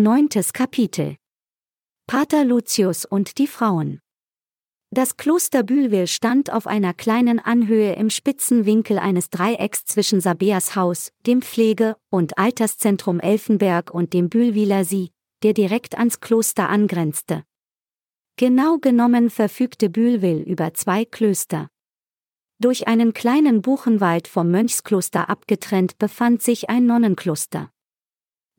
Neuntes 0.00 0.54
Kapitel. 0.54 1.16
Pater 2.06 2.46
Lucius 2.46 3.04
und 3.04 3.36
die 3.36 3.46
Frauen. 3.46 4.00
Das 4.90 5.18
Kloster 5.18 5.62
Bühlwil 5.62 6.06
stand 6.06 6.50
auf 6.50 6.66
einer 6.66 6.94
kleinen 6.94 7.38
Anhöhe 7.38 7.92
im 7.96 8.08
spitzen 8.08 8.64
Winkel 8.64 8.98
eines 8.98 9.28
Dreiecks 9.28 9.84
zwischen 9.84 10.22
Sabeas 10.22 10.74
Haus, 10.74 11.12
dem 11.26 11.42
Pflege- 11.42 11.98
und 12.08 12.38
Alterszentrum 12.38 13.20
Elfenberg 13.20 13.90
und 13.90 14.14
dem 14.14 14.30
Bühlwiler 14.30 14.86
See, 14.86 15.10
der 15.42 15.52
direkt 15.52 15.98
ans 15.98 16.20
Kloster 16.20 16.70
angrenzte. 16.70 17.44
Genau 18.36 18.78
genommen 18.78 19.28
verfügte 19.28 19.90
Bühlwil 19.90 20.40
über 20.40 20.72
zwei 20.72 21.04
Klöster. 21.04 21.68
Durch 22.58 22.88
einen 22.88 23.12
kleinen 23.12 23.60
Buchenwald 23.60 24.28
vom 24.28 24.50
Mönchskloster 24.50 25.28
abgetrennt 25.28 25.98
befand 25.98 26.40
sich 26.40 26.70
ein 26.70 26.86
Nonnenkloster. 26.86 27.70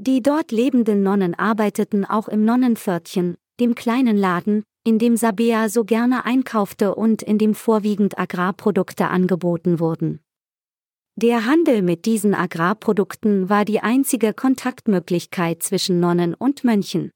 Die 0.04 0.24
dort 0.24 0.52
lebenden 0.52 1.04
Nonnen 1.04 1.36
arbeiteten 1.36 2.06
auch 2.06 2.28
im 2.28 2.44
Nonnenpförtchen, 2.44 3.38
dem 3.60 3.76
kleinen 3.76 4.18
Laden, 4.18 4.64
in 4.84 4.98
dem 4.98 5.16
Sabea 5.16 5.70
so 5.70 5.84
gerne 5.84 6.26
einkaufte 6.26 6.96
und 6.96 7.22
in 7.22 7.38
dem 7.38 7.54
vorwiegend 7.54 8.18
Agrarprodukte 8.18 9.10
angeboten 9.10 9.80
wurden. 9.80 10.20
Der 11.16 11.46
Handel 11.46 11.84
mit 11.84 12.06
diesen 12.06 12.34
Agrarprodukten 12.34 13.48
war 13.48 13.64
die 13.64 13.82
einzige 13.82 14.34
Kontaktmöglichkeit 14.34 15.62
zwischen 15.62 16.00
Nonnen 16.00 16.34
und 16.34 16.64
Mönchen. 16.64 17.12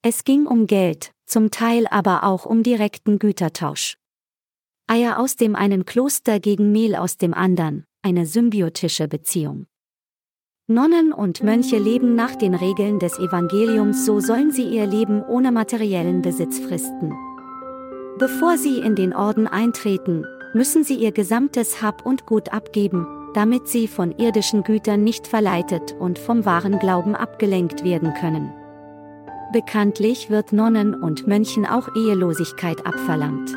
Es 0.00 0.22
ging 0.22 0.46
um 0.46 0.68
Geld, 0.68 1.10
zum 1.26 1.50
Teil 1.50 1.88
aber 1.88 2.22
auch 2.22 2.46
um 2.46 2.62
direkten 2.62 3.18
Gütertausch. 3.18 3.96
Eier 4.86 5.18
aus 5.18 5.34
dem 5.34 5.56
einen 5.56 5.84
Kloster 5.84 6.38
gegen 6.38 6.70
Mehl 6.70 6.94
aus 6.94 7.16
dem 7.16 7.34
anderen, 7.34 7.86
eine 8.02 8.24
symbiotische 8.24 9.08
Beziehung. 9.08 9.66
Nonnen 10.70 11.14
und 11.14 11.42
Mönche 11.42 11.78
leben 11.78 12.14
nach 12.14 12.34
den 12.34 12.54
Regeln 12.54 12.98
des 12.98 13.18
Evangeliums, 13.18 14.04
so 14.04 14.20
sollen 14.20 14.50
sie 14.50 14.64
ihr 14.64 14.86
Leben 14.86 15.22
ohne 15.22 15.50
materiellen 15.50 16.20
Besitz 16.20 16.58
fristen. 16.58 17.14
Bevor 18.18 18.58
sie 18.58 18.80
in 18.80 18.94
den 18.94 19.14
Orden 19.14 19.46
eintreten, 19.46 20.26
müssen 20.52 20.84
sie 20.84 20.96
ihr 20.96 21.10
gesamtes 21.10 21.80
Hab 21.80 22.04
und 22.04 22.26
Gut 22.26 22.52
abgeben, 22.52 23.06
damit 23.32 23.66
sie 23.66 23.88
von 23.88 24.12
irdischen 24.18 24.62
Gütern 24.62 25.04
nicht 25.04 25.26
verleitet 25.26 25.96
und 25.98 26.18
vom 26.18 26.44
wahren 26.44 26.78
Glauben 26.78 27.14
abgelenkt 27.14 27.82
werden 27.82 28.12
können. 28.12 28.52
Bekanntlich 29.54 30.28
wird 30.28 30.52
Nonnen 30.52 30.94
und 30.94 31.26
Mönchen 31.26 31.64
auch 31.64 31.88
Ehelosigkeit 31.96 32.86
abverlangt. 32.86 33.56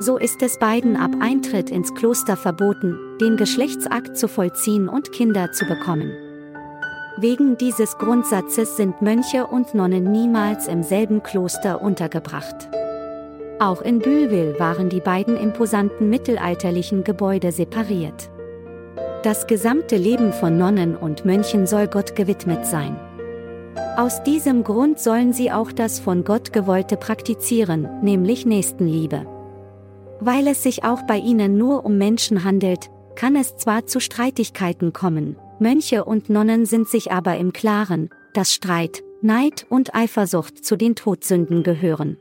So 0.00 0.16
ist 0.16 0.42
es 0.42 0.58
beiden 0.58 0.96
ab 0.96 1.10
Eintritt 1.18 1.70
ins 1.70 1.92
Kloster 1.94 2.36
verboten, 2.36 2.96
den 3.20 3.36
Geschlechtsakt 3.36 4.16
zu 4.16 4.28
vollziehen 4.28 4.88
und 4.88 5.10
Kinder 5.10 5.50
zu 5.50 5.64
bekommen. 5.66 6.12
Wegen 7.16 7.58
dieses 7.58 7.98
Grundsatzes 7.98 8.76
sind 8.76 9.02
Mönche 9.02 9.48
und 9.48 9.74
Nonnen 9.74 10.04
niemals 10.04 10.68
im 10.68 10.84
selben 10.84 11.24
Kloster 11.24 11.82
untergebracht. 11.82 12.68
Auch 13.58 13.82
in 13.82 13.98
Bühlwil 13.98 14.54
waren 14.60 14.88
die 14.88 15.00
beiden 15.00 15.36
imposanten 15.36 16.08
mittelalterlichen 16.08 17.02
Gebäude 17.02 17.50
separiert. 17.50 18.30
Das 19.24 19.48
gesamte 19.48 19.96
Leben 19.96 20.32
von 20.32 20.56
Nonnen 20.56 20.96
und 20.96 21.24
Mönchen 21.24 21.66
soll 21.66 21.88
Gott 21.88 22.14
gewidmet 22.14 22.64
sein. 22.66 22.96
Aus 23.96 24.22
diesem 24.22 24.62
Grund 24.62 25.00
sollen 25.00 25.32
sie 25.32 25.50
auch 25.50 25.72
das 25.72 25.98
von 25.98 26.22
Gott 26.22 26.52
gewollte 26.52 26.96
praktizieren, 26.96 27.88
nämlich 28.00 28.46
Nächstenliebe. 28.46 29.37
Weil 30.20 30.46
es 30.48 30.62
sich 30.62 30.84
auch 30.84 31.02
bei 31.02 31.18
ihnen 31.18 31.56
nur 31.56 31.84
um 31.84 31.98
Menschen 31.98 32.44
handelt, 32.44 32.90
kann 33.14 33.36
es 33.36 33.56
zwar 33.56 33.86
zu 33.86 34.00
Streitigkeiten 34.00 34.92
kommen, 34.92 35.36
Mönche 35.60 36.04
und 36.04 36.30
Nonnen 36.30 36.66
sind 36.66 36.88
sich 36.88 37.10
aber 37.10 37.36
im 37.36 37.52
Klaren, 37.52 38.10
dass 38.32 38.54
Streit, 38.54 39.02
Neid 39.22 39.66
und 39.68 39.94
Eifersucht 39.94 40.64
zu 40.64 40.76
den 40.76 40.94
Todsünden 40.94 41.64
gehören. 41.64 42.16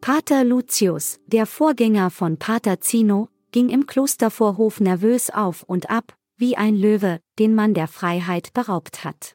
Pater 0.00 0.44
Lucius, 0.44 1.18
der 1.26 1.46
Vorgänger 1.46 2.10
von 2.10 2.36
Pater 2.36 2.80
Zino, 2.80 3.28
ging 3.50 3.68
im 3.68 3.86
Klostervorhof 3.86 4.80
nervös 4.80 5.30
auf 5.30 5.64
und 5.64 5.90
ab, 5.90 6.14
wie 6.36 6.56
ein 6.56 6.76
Löwe, 6.76 7.18
den 7.38 7.54
man 7.54 7.74
der 7.74 7.88
Freiheit 7.88 8.52
beraubt 8.52 9.04
hat. 9.04 9.34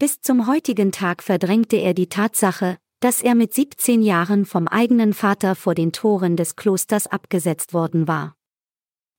Bis 0.00 0.20
zum 0.20 0.46
heutigen 0.46 0.90
Tag 0.90 1.22
verdrängte 1.22 1.76
er 1.76 1.94
die 1.94 2.08
Tatsache, 2.08 2.78
dass 3.00 3.22
er 3.22 3.34
mit 3.34 3.54
17 3.54 4.02
Jahren 4.02 4.44
vom 4.44 4.66
eigenen 4.66 5.14
Vater 5.14 5.54
vor 5.54 5.74
den 5.74 5.92
Toren 5.92 6.36
des 6.36 6.56
Klosters 6.56 7.06
abgesetzt 7.06 7.72
worden 7.72 8.08
war. 8.08 8.36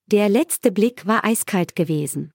Der 0.07 0.27
letzte 0.27 0.71
Blick 0.71 1.05
war 1.07 1.23
eiskalt 1.23 1.75
gewesen. 1.75 2.31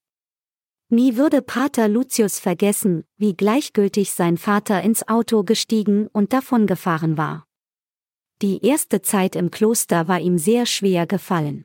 Nie 0.88 1.16
würde 1.16 1.42
Pater 1.42 1.88
Lucius 1.88 2.38
vergessen, 2.38 3.04
wie 3.16 3.34
gleichgültig 3.34 4.12
sein 4.12 4.38
Vater 4.38 4.82
ins 4.82 5.06
Auto 5.08 5.42
gestiegen 5.42 6.06
und 6.08 6.32
davongefahren 6.32 7.18
war. 7.18 7.46
Die 8.42 8.64
erste 8.64 9.02
Zeit 9.02 9.36
im 9.36 9.50
Kloster 9.50 10.08
war 10.08 10.20
ihm 10.20 10.38
sehr 10.38 10.66
schwer 10.66 11.06
gefallen. 11.06 11.64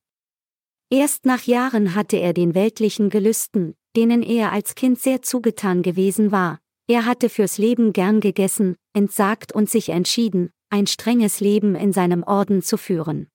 Erst 0.90 1.26
nach 1.26 1.44
Jahren 1.44 1.94
hatte 1.96 2.18
er 2.18 2.34
den 2.34 2.56
weltlichen 2.56 3.10
Gelüsten, 3.10 3.76
denen 3.96 4.24
er 4.24 4.52
als 4.52 4.76
Kind 4.76 5.00
sehr 5.00 5.22
zugetan 5.22 5.84
gewesen 5.84 6.32
war, 6.32 6.60
er 6.88 7.06
hatte 7.06 7.30
fürs 7.30 7.60
Leben 7.60 7.94
gern 7.94 8.20
gegessen, 8.20 8.76
entsagt 8.94 9.52
und 9.52 9.70
sich 9.70 9.90
entschieden, 9.90 10.52
ein 10.70 10.88
strenges 10.88 11.40
Leben 11.40 11.76
in 11.76 11.94
seinem 11.94 12.24
Orden 12.24 12.62
zu 12.62 12.78
führen. 12.78 13.28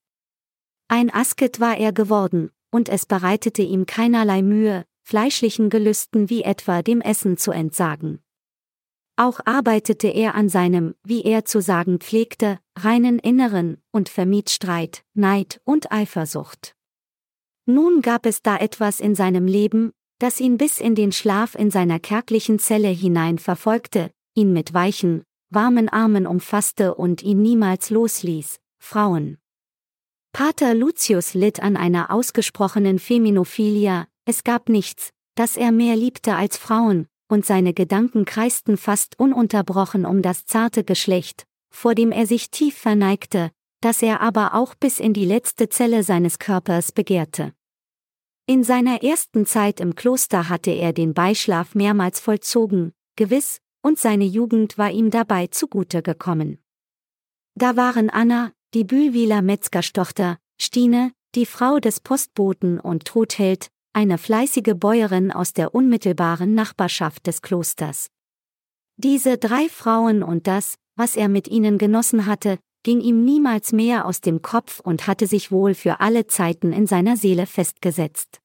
Ein 0.88 1.12
Asket 1.12 1.60
war 1.60 1.76
er 1.76 1.92
geworden, 1.92 2.50
und 2.70 2.88
es 2.88 3.06
bereitete 3.06 3.62
ihm 3.62 3.86
keinerlei 3.86 4.42
Mühe, 4.42 4.84
fleischlichen 5.02 5.70
Gelüsten 5.70 6.30
wie 6.30 6.42
etwa 6.42 6.82
dem 6.82 7.00
Essen 7.00 7.36
zu 7.36 7.50
entsagen. 7.52 8.20
Auch 9.16 9.38
arbeitete 9.44 10.08
er 10.08 10.34
an 10.34 10.48
seinem, 10.48 10.96
wie 11.04 11.22
er 11.22 11.44
zu 11.44 11.60
sagen 11.60 12.00
pflegte, 12.00 12.58
reinen 12.76 13.20
Inneren 13.20 13.80
und 13.92 14.08
vermied 14.08 14.50
Streit, 14.50 15.04
Neid 15.14 15.60
und 15.64 15.92
Eifersucht. 15.92 16.74
Nun 17.66 18.02
gab 18.02 18.26
es 18.26 18.42
da 18.42 18.56
etwas 18.56 18.98
in 18.98 19.14
seinem 19.14 19.46
Leben, 19.46 19.92
das 20.18 20.40
ihn 20.40 20.58
bis 20.58 20.80
in 20.80 20.94
den 20.94 21.12
Schlaf 21.12 21.54
in 21.54 21.70
seiner 21.70 22.00
kärglichen 22.00 22.58
Zelle 22.58 22.88
hinein 22.88 23.38
verfolgte, 23.38 24.10
ihn 24.34 24.52
mit 24.52 24.74
weichen, 24.74 25.24
warmen 25.54 25.88
Armen 25.88 26.26
umfasste 26.26 26.94
und 26.94 27.22
ihn 27.22 27.42
niemals 27.42 27.90
losließ, 27.90 28.58
Frauen. 28.78 29.38
Pater 30.32 30.74
Lucius 30.74 31.34
litt 31.34 31.62
an 31.62 31.76
einer 31.76 32.10
ausgesprochenen 32.10 32.98
Feminophilia, 32.98 34.06
es 34.24 34.42
gab 34.42 34.68
nichts, 34.68 35.10
das 35.36 35.56
er 35.56 35.72
mehr 35.72 35.96
liebte 35.96 36.34
als 36.34 36.56
Frauen, 36.56 37.06
und 37.28 37.46
seine 37.46 37.72
Gedanken 37.72 38.24
kreisten 38.24 38.76
fast 38.76 39.18
ununterbrochen 39.18 40.04
um 40.04 40.22
das 40.22 40.44
zarte 40.46 40.84
Geschlecht, 40.84 41.46
vor 41.70 41.94
dem 41.94 42.12
er 42.12 42.26
sich 42.26 42.50
tief 42.50 42.76
verneigte, 42.76 43.50
das 43.80 44.02
er 44.02 44.20
aber 44.20 44.54
auch 44.54 44.74
bis 44.74 44.98
in 44.98 45.12
die 45.12 45.24
letzte 45.24 45.68
Zelle 45.68 46.02
seines 46.02 46.38
Körpers 46.38 46.92
begehrte. 46.92 47.52
In 48.46 48.62
seiner 48.62 49.02
ersten 49.02 49.46
Zeit 49.46 49.80
im 49.80 49.94
Kloster 49.94 50.48
hatte 50.48 50.70
er 50.70 50.92
den 50.92 51.14
Beischlaf 51.14 51.74
mehrmals 51.74 52.20
vollzogen, 52.20 52.92
gewiss, 53.16 53.60
und 53.84 53.98
seine 53.98 54.24
Jugend 54.24 54.78
war 54.78 54.90
ihm 54.90 55.10
dabei 55.10 55.46
zugute 55.48 56.02
gekommen. 56.02 56.58
Da 57.54 57.76
waren 57.76 58.08
Anna, 58.08 58.52
die 58.72 58.82
Bühlwiler 58.82 59.42
Metzgerstochter, 59.42 60.38
Stine, 60.58 61.12
die 61.34 61.44
Frau 61.44 61.78
des 61.78 62.00
Postboten 62.00 62.80
und 62.80 63.04
Todheld, 63.04 63.68
eine 63.92 64.16
fleißige 64.16 64.74
Bäuerin 64.74 65.30
aus 65.30 65.52
der 65.52 65.74
unmittelbaren 65.74 66.54
Nachbarschaft 66.54 67.26
des 67.26 67.42
Klosters. 67.42 68.08
Diese 68.96 69.36
drei 69.36 69.68
Frauen 69.68 70.22
und 70.22 70.46
das, 70.46 70.76
was 70.96 71.14
er 71.14 71.28
mit 71.28 71.46
ihnen 71.46 71.76
genossen 71.76 72.24
hatte, 72.24 72.58
ging 72.84 73.00
ihm 73.00 73.24
niemals 73.24 73.72
mehr 73.72 74.06
aus 74.06 74.22
dem 74.22 74.40
Kopf 74.40 74.80
und 74.80 75.06
hatte 75.06 75.26
sich 75.26 75.52
wohl 75.52 75.74
für 75.74 76.00
alle 76.00 76.26
Zeiten 76.26 76.72
in 76.72 76.86
seiner 76.86 77.16
Seele 77.18 77.46
festgesetzt. 77.46 78.40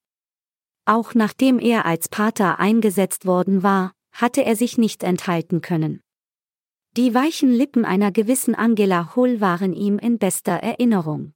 Auch 0.85 1.13
nachdem 1.13 1.59
er 1.59 1.85
als 1.85 2.09
Pater 2.09 2.59
eingesetzt 2.59 3.25
worden 3.25 3.63
war, 3.63 3.93
hatte 4.21 4.43
er 4.45 4.55
sich 4.55 4.77
nicht 4.77 5.03
enthalten 5.03 5.61
können. 5.61 6.01
Die 6.97 7.13
weichen 7.13 7.51
Lippen 7.51 7.85
einer 7.85 8.11
gewissen 8.11 8.55
Angela 8.55 9.15
Hull 9.15 9.41
waren 9.41 9.73
ihm 9.73 9.99
in 9.99 10.17
bester 10.17 10.53
Erinnerung. 10.53 11.33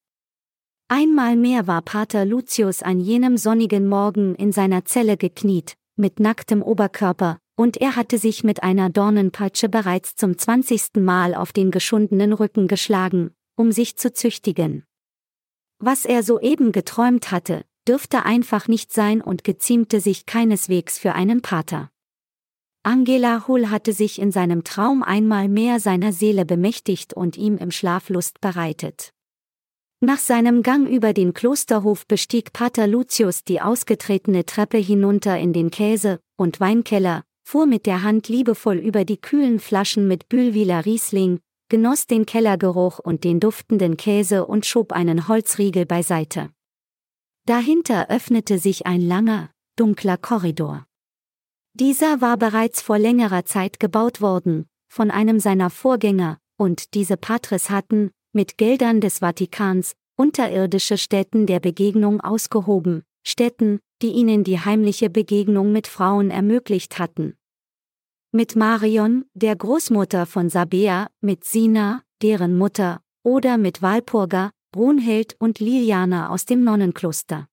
Einmal 0.88 1.36
mehr 1.36 1.68
war 1.68 1.82
Pater 1.82 2.26
Lucius 2.26 2.84
an 2.84 3.00
jenem 3.00 3.38
sonnigen 3.38 3.88
Morgen 3.88 4.36
in 4.36 4.52
seiner 4.52 4.84
Zelle 4.86 5.16
gekniet, 5.16 5.76
mit 5.96 6.20
nacktem 6.20 6.62
Oberkörper, 6.62 7.38
und 7.56 7.78
er 7.78 7.96
hatte 7.96 8.18
sich 8.18 8.44
mit 8.44 8.64
einer 8.64 8.90
Dornenpeitsche 8.90 9.70
bereits 9.70 10.16
zum 10.16 10.38
zwanzigsten 10.38 11.04
Mal 11.04 11.36
auf 11.36 11.54
den 11.54 11.72
geschundenen 11.72 12.34
Rücken 12.34 12.68
geschlagen, 12.68 13.32
um 13.56 13.72
sich 13.72 13.96
zu 13.98 14.12
züchtigen. 14.12 14.86
Was 15.80 16.06
er 16.06 16.24
soeben 16.24 16.72
geträumt 16.72 17.32
hatte, 17.32 17.64
dürfte 17.88 18.26
einfach 18.26 18.68
nicht 18.68 18.92
sein 18.92 19.22
und 19.22 19.44
geziemte 19.44 20.00
sich 20.00 20.26
keineswegs 20.26 20.98
für 20.98 21.14
einen 21.14 21.42
Pater. 21.42 21.93
Angela 22.86 23.48
Hull 23.48 23.70
hatte 23.70 23.94
sich 23.94 24.20
in 24.20 24.34
seinem 24.34 24.66
Traum 24.66 25.04
einmal 25.04 25.48
mehr 25.48 25.80
seiner 25.80 26.12
Seele 26.12 26.44
bemächtigt 26.44 27.14
und 27.14 27.38
ihm 27.38 27.58
im 27.58 27.72
Schlaf 27.72 28.10
Lust 28.10 28.42
bereitet. 28.42 29.14
Nach 30.02 30.18
seinem 30.18 30.64
Gang 30.64 30.90
über 30.90 31.14
den 31.14 31.34
Klosterhof 31.34 32.06
bestieg 32.08 32.52
Pater 32.52 32.88
Lucius 32.88 33.46
die 33.46 33.62
ausgetretene 33.62 34.46
Treppe 34.46 34.78
hinunter 34.78 35.40
in 35.40 35.54
den 35.54 35.72
Käse- 35.72 36.20
und 36.36 36.60
Weinkeller, 36.60 37.24
fuhr 37.48 37.68
mit 37.68 37.86
der 37.86 38.04
Hand 38.04 38.28
liebevoll 38.28 38.80
über 38.80 39.06
die 39.06 39.16
kühlen 39.16 39.62
Flaschen 39.62 40.10
mit 40.10 40.28
Bühlwiler 40.28 40.86
Riesling, 40.86 41.40
genoss 41.70 42.06
den 42.06 42.26
Kellergeruch 42.26 43.00
und 43.00 43.24
den 43.24 43.40
duftenden 43.40 43.96
Käse 43.96 44.46
und 44.46 44.66
schob 44.66 44.92
einen 44.92 45.30
Holzriegel 45.30 45.86
beiseite. 45.86 46.50
Dahinter 47.46 48.10
öffnete 48.10 48.60
sich 48.60 48.86
ein 48.86 49.02
langer, 49.02 49.52
dunkler 49.78 50.18
Korridor. 50.18 50.86
Dieser 51.76 52.22
war 52.22 52.38
bereits 52.38 52.82
vor 52.84 53.00
längerer 53.00 53.46
Zeit 53.46 53.80
gebaut 53.80 54.22
worden, 54.22 54.68
von 54.90 55.10
einem 55.10 55.40
seiner 55.40 55.72
Vorgänger, 55.72 56.38
und 56.56 56.94
diese 56.94 57.18
Patres 57.18 57.72
hatten, 57.72 58.12
mit 58.32 58.60
Geldern 58.60 59.02
des 59.02 59.20
Vatikans, 59.20 59.94
unterirdische 60.16 61.00
Stätten 61.00 61.48
der 61.48 61.60
Begegnung 61.60 62.22
ausgehoben, 62.22 63.04
Stätten, 63.24 63.80
die 64.04 64.12
ihnen 64.12 64.44
die 64.44 64.60
heimliche 64.60 65.10
Begegnung 65.10 65.72
mit 65.72 65.88
Frauen 65.88 66.30
ermöglicht 66.30 67.00
hatten. 67.00 67.38
Mit 68.32 68.56
Marion, 68.56 69.26
der 69.34 69.56
Großmutter 69.56 70.28
von 70.28 70.50
Sabea, 70.50 71.08
mit 71.22 71.44
Sina, 71.44 72.04
deren 72.22 72.56
Mutter, 72.56 73.02
oder 73.24 73.58
mit 73.58 73.82
Walpurga, 73.82 74.52
Brunhild 74.72 75.36
und 75.40 75.60
Liliana 75.60 76.30
aus 76.30 76.46
dem 76.46 76.64
Nonnenkloster. 76.64 77.48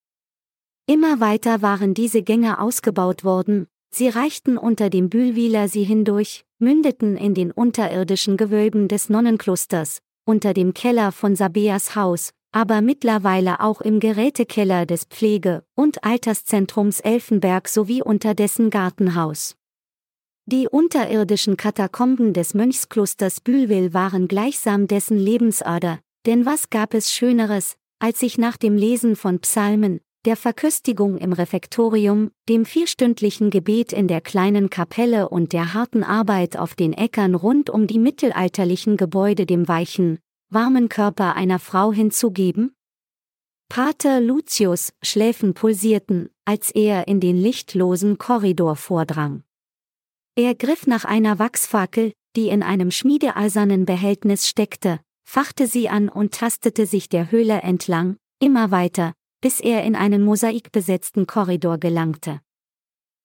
Immer 0.87 1.21
weiter 1.21 1.63
waren 1.63 1.95
diese 1.95 2.23
Gänge 2.23 2.61
ausgebaut 2.61 3.25
worden, 3.25 3.67
sie 3.91 4.09
reichten 4.09 4.57
unter 4.57 4.91
dem 4.91 5.09
Bühlwiler 5.11 5.69
sie 5.69 5.85
hindurch, 5.85 6.45
mündeten 6.59 7.17
in 7.17 7.35
den 7.35 7.51
unterirdischen 7.51 8.37
Gewölben 8.37 8.89
des 8.89 9.09
Nonnenklosters, 9.09 10.01
unter 10.25 10.55
dem 10.55 10.75
Keller 10.75 11.13
von 11.13 11.37
Sabeas 11.37 11.97
Haus, 11.97 12.31
aber 12.53 12.81
mittlerweile 12.81 13.61
auch 13.61 13.81
im 13.81 14.01
Gerätekeller 14.01 14.87
des 14.87 15.05
Pflege- 15.05 15.63
und 15.75 16.05
Alterszentrums 16.05 17.01
Elfenberg 17.01 17.69
sowie 17.69 18.03
unter 18.03 18.35
dessen 18.35 18.71
Gartenhaus. 18.71 19.57
Die 20.47 20.67
unterirdischen 20.67 21.57
Katakomben 21.57 22.33
des 22.33 22.55
Mönchsklosters 22.55 23.41
Bühlwil 23.41 23.95
waren 23.95 24.27
gleichsam 24.27 24.89
dessen 24.89 25.19
Lebensader, 25.19 26.01
denn 26.27 26.45
was 26.45 26.71
gab 26.71 26.93
es 26.95 27.13
Schöneres, 27.13 27.77
als 28.01 28.21
sich 28.21 28.37
nach 28.37 28.57
dem 28.57 28.77
Lesen 28.77 29.15
von 29.15 29.39
Psalmen, 29.41 30.01
der 30.27 30.37
Verköstigung 30.37 31.17
im 31.17 31.33
Refektorium, 31.33 32.31
dem 32.49 32.67
vierstündlichen 32.67 33.49
Gebet 33.51 33.93
in 33.93 34.07
der 34.07 34.21
kleinen 34.21 34.69
Kapelle 34.69 35.29
und 35.31 35.55
der 35.55 35.73
harten 35.73 36.05
Arbeit 36.05 36.59
auf 36.59 36.75
den 36.75 36.93
Äckern 36.93 37.35
rund 37.35 37.71
um 37.71 37.87
die 37.87 37.99
mittelalterlichen 37.99 38.99
Gebäude 38.99 39.47
dem 39.47 39.67
weichen, 39.67 40.19
warmen 40.51 40.91
Körper 40.91 41.37
einer 41.37 41.59
Frau 41.59 41.93
hinzugeben? 41.93 42.75
Pater 43.71 44.21
Lucius 44.21 44.93
Schläfen 45.01 45.55
pulsierten, 45.55 46.29
als 46.45 46.71
er 46.71 47.09
in 47.09 47.21
den 47.21 47.37
lichtlosen 47.37 48.19
Korridor 48.19 48.77
vordrang. 48.77 49.45
Er 50.35 50.55
griff 50.55 50.87
nach 50.87 51.05
einer 51.05 51.39
Wachsfackel, 51.39 52.13
die 52.37 52.49
in 52.49 52.63
einem 52.63 52.91
schmiedeeisernen 52.91 53.87
Behältnis 53.87 54.49
steckte, 54.49 55.01
fachte 55.25 55.67
sie 55.67 55.89
an 55.89 56.09
und 56.09 56.35
tastete 56.35 56.85
sich 56.85 57.09
der 57.09 57.31
Höhle 57.31 57.63
entlang, 57.63 58.17
immer 58.41 58.71
weiter, 58.71 59.15
bis 59.41 59.61
er 59.61 59.85
in 59.85 59.97
einen 59.97 60.23
mosaikbesetzten 60.23 61.27
Korridor 61.27 61.79
gelangte. 61.79 62.41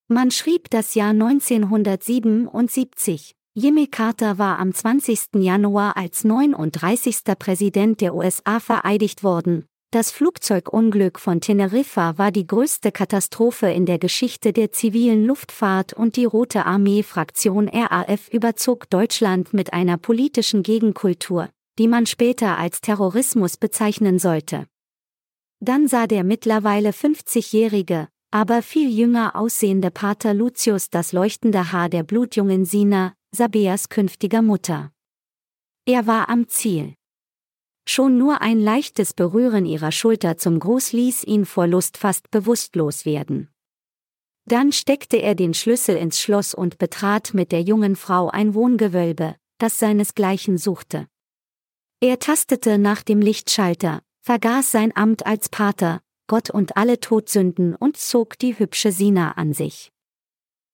Man 0.07 0.31
schrieb 0.31 0.69
das 0.69 0.95
Jahr 0.95 1.11
1977, 1.11 3.35
Jimmy 3.57 3.87
Carter 3.87 4.37
war 4.37 4.59
am 4.59 4.73
20. 4.73 5.35
Januar 5.35 5.95
als 5.95 6.25
39. 6.25 7.19
Präsident 7.39 8.01
der 8.01 8.13
USA 8.13 8.59
vereidigt 8.59 9.23
worden. 9.23 9.63
Das 9.91 10.11
Flugzeugunglück 10.11 11.19
von 11.19 11.39
Teneriffa 11.39 12.17
war 12.17 12.33
die 12.33 12.45
größte 12.45 12.91
Katastrophe 12.91 13.67
in 13.67 13.85
der 13.85 13.97
Geschichte 13.97 14.51
der 14.51 14.73
zivilen 14.73 15.25
Luftfahrt 15.25 15.93
und 15.93 16.17
die 16.17 16.25
Rote 16.25 16.65
Armee-Fraktion 16.65 17.69
RAF 17.69 18.27
überzog 18.27 18.89
Deutschland 18.89 19.53
mit 19.53 19.71
einer 19.71 19.95
politischen 19.95 20.61
Gegenkultur, 20.61 21.47
die 21.79 21.87
man 21.87 22.07
später 22.07 22.57
als 22.57 22.81
Terrorismus 22.81 23.55
bezeichnen 23.55 24.19
sollte. 24.19 24.65
Dann 25.65 25.87
sah 25.87 26.05
der 26.05 26.23
mittlerweile 26.23 26.91
50-jährige, 26.91 28.07
aber 28.29 28.61
viel 28.61 28.87
jünger 28.87 29.35
aussehende 29.35 29.89
Pater 29.89 30.35
Lucius 30.35 30.91
das 30.91 31.11
leuchtende 31.11 31.71
Haar 31.71 31.89
der 31.89 32.03
blutjungen 32.03 32.65
Sina, 32.65 33.15
Sabeas 33.31 33.89
künftiger 33.89 34.43
Mutter. 34.43 34.91
Er 35.87 36.05
war 36.05 36.29
am 36.29 36.47
Ziel. 36.47 36.93
Schon 37.87 38.19
nur 38.19 38.41
ein 38.41 38.59
leichtes 38.59 39.15
Berühren 39.15 39.65
ihrer 39.65 39.91
Schulter 39.91 40.37
zum 40.37 40.59
Gruß 40.59 40.91
ließ 40.91 41.23
ihn 41.23 41.45
vor 41.45 41.65
Lust 41.65 41.97
fast 41.97 42.29
bewusstlos 42.29 43.07
werden. 43.07 43.49
Dann 44.45 44.71
steckte 44.71 45.17
er 45.17 45.33
den 45.33 45.55
Schlüssel 45.55 45.95
ins 45.95 46.21
Schloss 46.21 46.53
und 46.53 46.77
betrat 46.77 47.33
mit 47.33 47.51
der 47.51 47.63
jungen 47.63 47.95
Frau 47.95 48.29
ein 48.29 48.53
Wohngewölbe, 48.53 49.35
das 49.57 49.79
seinesgleichen 49.79 50.59
suchte. 50.59 51.07
Er 52.01 52.19
tastete 52.19 52.77
nach 52.77 53.01
dem 53.01 53.19
Lichtschalter, 53.19 54.03
vergaß 54.25 54.71
sein 54.71 54.91
Amt 54.95 55.27
als 55.27 55.49
Pater, 55.49 56.01
Gott 56.25 56.49
und 56.49 56.77
alle 56.77 56.99
Todsünden 56.99 57.75
und 57.75 57.95
zog 57.95 58.39
die 58.39 58.57
hübsche 58.57 58.91
Sina 58.91 59.33
an 59.33 59.53
sich. 59.53 59.91